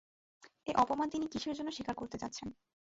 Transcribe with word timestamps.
এ 0.67 0.71
অপমান 0.75 1.07
তিনি 1.09 1.25
কিসের 1.27 1.57
জন্যে 1.57 1.75
স্বীকার 1.75 1.95
করতে 1.97 2.17
যাচ্ছেন? 2.17 2.47